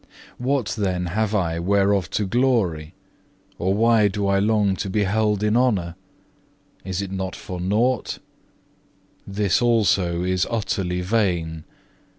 What 0.39 0.69
then 0.79 1.05
have 1.13 1.35
I 1.35 1.59
whereof 1.59 2.09
to 2.17 2.25
glory, 2.25 2.95
or 3.59 3.75
why 3.75 4.07
do 4.07 4.25
I 4.25 4.39
long 4.39 4.75
to 4.77 4.89
be 4.89 5.03
held 5.03 5.43
in 5.43 5.55
honour? 5.55 5.93
Is 6.83 7.03
it 7.03 7.11
not 7.11 7.35
for 7.35 7.61
nought? 7.61 8.17
This 9.27 9.61
also 9.61 10.23
is 10.23 10.47
utterly 10.49 11.01
vain. 11.01 11.65